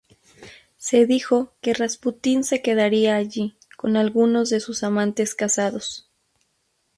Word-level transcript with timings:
Se 0.77 1.05
dijo 1.05 1.53
que 1.61 1.75
Rasputín 1.75 2.43
se 2.43 2.63
quedaría 2.63 3.15
allí 3.17 3.55
con 3.77 3.97
algunos 3.97 4.49
de 4.49 4.59
sus 4.59 4.81
amantes 4.81 5.35
casados. 5.35 6.09